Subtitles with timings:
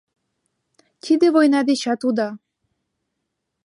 [1.03, 2.29] —Тиде война дечат уда!..